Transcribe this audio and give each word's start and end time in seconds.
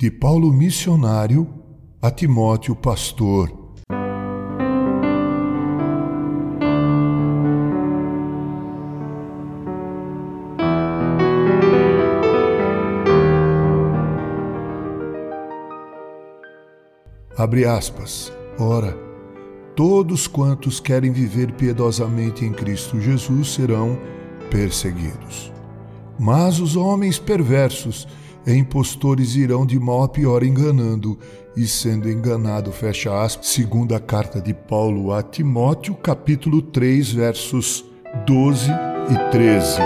De 0.00 0.10
Paulo 0.10 0.50
missionário 0.50 1.46
a 2.00 2.10
Timóteo 2.10 2.74
pastor. 2.74 3.52
Abre 17.36 17.66
aspas. 17.66 18.32
Ora, 18.58 18.96
todos 19.76 20.26
quantos 20.26 20.80
querem 20.80 21.12
viver 21.12 21.52
piedosamente 21.52 22.46
em 22.46 22.54
Cristo 22.54 22.98
Jesus 22.98 23.52
serão 23.52 23.98
perseguidos. 24.50 25.52
Mas 26.18 26.58
os 26.58 26.74
homens 26.74 27.18
perversos 27.18 28.08
impostores 28.46 29.36
irão 29.36 29.66
de 29.66 29.78
mal 29.78 30.02
a 30.02 30.08
pior 30.08 30.42
enganando 30.42 31.18
e 31.56 31.66
sendo 31.66 32.08
enganado, 32.08 32.72
fecha 32.72 33.22
aspas, 33.22 33.48
segunda 33.48 33.98
carta 33.98 34.40
de 34.40 34.54
Paulo 34.54 35.12
a 35.12 35.22
Timóteo, 35.22 35.94
capítulo 35.94 36.62
3, 36.62 37.12
versos 37.12 37.84
12 38.26 38.70
e 38.70 39.30
13. 39.30 39.80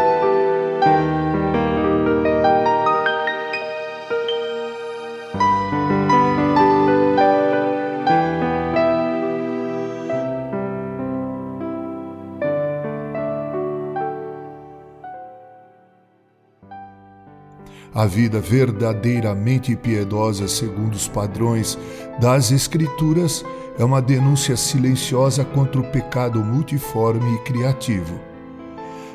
A 17.94 18.06
vida 18.06 18.40
verdadeiramente 18.40 19.76
piedosa, 19.76 20.48
segundo 20.48 20.94
os 20.94 21.06
padrões 21.06 21.78
das 22.20 22.50
Escrituras, 22.50 23.44
é 23.78 23.84
uma 23.84 24.02
denúncia 24.02 24.56
silenciosa 24.56 25.44
contra 25.44 25.80
o 25.80 25.84
pecado 25.84 26.42
multiforme 26.42 27.36
e 27.36 27.38
criativo. 27.44 28.18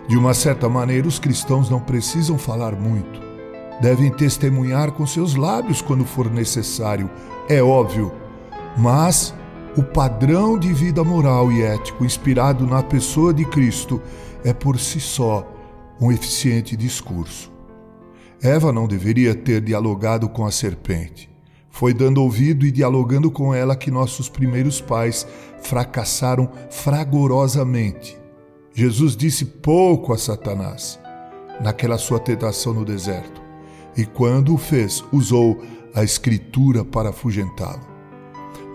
De 0.07 0.17
uma 0.17 0.33
certa 0.33 0.69
maneira, 0.69 1.09
os 1.09 1.19
cristãos 1.19 1.69
não 1.69 1.81
precisam 1.81 2.37
falar 2.37 2.73
muito. 2.73 3.19
Devem 3.81 4.11
testemunhar 4.11 4.93
com 4.93 5.05
seus 5.05 5.35
lábios 5.35 5.81
quando 5.81 6.05
for 6.05 6.31
necessário, 6.31 7.09
é 7.49 7.61
óbvio. 7.61 8.13
Mas 8.77 9.33
o 9.75 9.83
padrão 9.83 10.57
de 10.57 10.71
vida 10.71 11.03
moral 11.03 11.51
e 11.51 11.61
ético 11.61 12.05
inspirado 12.05 12.65
na 12.65 12.81
pessoa 12.81 13.33
de 13.33 13.43
Cristo 13.43 14.01
é 14.41 14.53
por 14.53 14.79
si 14.79 15.01
só 15.01 15.45
um 15.99 16.13
eficiente 16.13 16.77
discurso. 16.77 17.58
Eva 18.41 18.71
não 18.71 18.87
deveria 18.87 19.35
ter 19.35 19.59
dialogado 19.59 20.29
com 20.29 20.45
a 20.45 20.51
serpente. 20.51 21.29
Foi 21.69 21.93
dando 21.93 22.21
ouvido 22.21 22.65
e 22.65 22.71
dialogando 22.71 23.29
com 23.29 23.53
ela 23.53 23.75
que 23.75 23.91
nossos 23.91 24.29
primeiros 24.29 24.79
pais 24.79 25.27
fracassaram 25.61 26.49
fragorosamente. 26.69 28.17
Jesus 28.73 29.15
disse 29.15 29.43
pouco 29.43 30.13
a 30.13 30.17
Satanás 30.17 30.97
naquela 31.59 31.97
sua 31.97 32.17
tentação 32.17 32.73
no 32.73 32.85
deserto, 32.85 33.41
e 33.97 34.05
quando 34.05 34.53
o 34.53 34.57
fez, 34.57 35.03
usou 35.11 35.61
a 35.93 36.01
Escritura 36.01 36.85
para 36.85 37.09
afugentá-lo. 37.09 37.85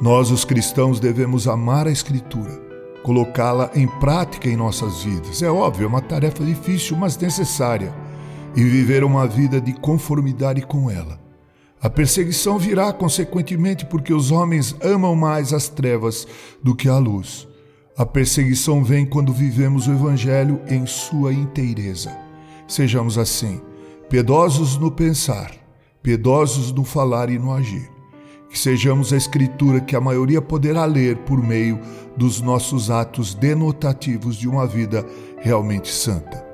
Nós, 0.03 0.31
os 0.31 0.45
cristãos, 0.45 1.01
devemos 1.01 1.49
amar 1.49 1.87
a 1.87 1.91
Escritura, 1.91 2.61
colocá-la 3.03 3.71
em 3.75 3.87
prática 3.87 4.47
em 4.47 4.57
nossas 4.57 5.03
vidas. 5.03 5.43
É 5.43 5.51
óbvio, 5.51 5.85
é 5.85 5.89
uma 5.89 6.03
tarefa 6.03 6.45
difícil, 6.45 6.99
mas 6.99 7.17
necessária 7.17 7.95
e 8.57 8.63
viver 8.63 9.05
uma 9.05 9.27
vida 9.27 9.61
de 9.61 9.73
conformidade 9.73 10.63
com 10.63 10.91
ela. 10.91 11.21
A 11.85 11.91
perseguição 11.91 12.59
virá, 12.59 12.93
consequentemente, 12.93 13.85
porque 13.85 14.15
os 14.15 14.31
homens 14.31 14.75
amam 14.81 15.15
mais 15.15 15.53
as 15.53 15.69
trevas 15.69 16.27
do 16.63 16.75
que 16.75 16.89
a 16.89 16.97
luz. 16.97 17.47
A 17.97 18.07
perseguição 18.07 18.83
vem 18.83 19.05
quando 19.05 19.33
vivemos 19.33 19.87
o 19.87 19.93
Evangelho 19.93 20.61
em 20.67 20.87
sua 20.87 21.33
inteireza. 21.33 22.17
Sejamos 22.67 23.19
assim, 23.19 23.61
piedosos 24.09 24.79
no 24.79 24.91
pensar, 24.91 25.53
piedosos 26.03 26.73
no 26.73 26.85
falar 26.85 27.29
e 27.29 27.39
no 27.39 27.53
agir. 27.53 27.91
Que 28.49 28.59
sejamos 28.59 29.13
a 29.13 29.17
Escritura 29.17 29.81
que 29.81 29.95
a 29.95 30.01
maioria 30.01 30.41
poderá 30.41 30.85
ler 30.87 31.19
por 31.19 31.43
meio 31.43 31.79
dos 32.17 32.41
nossos 32.41 32.91
atos 32.91 33.35
denotativos 33.35 34.37
de 34.37 34.49
uma 34.49 34.67
vida 34.67 35.05
realmente 35.39 35.89
santa. 35.93 36.54